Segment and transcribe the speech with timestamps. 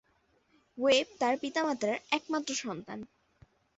[0.77, 2.99] Web তার পিতামাতার একমাত্র সন্তান।